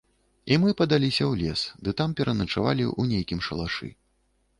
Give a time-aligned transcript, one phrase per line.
[0.53, 3.91] І мы падаліся ў лес ды там пераначавалі ў нейкім шалашы.